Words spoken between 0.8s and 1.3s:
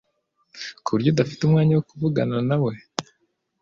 ku buryo